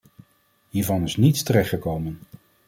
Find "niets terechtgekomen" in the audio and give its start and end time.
1.17-2.19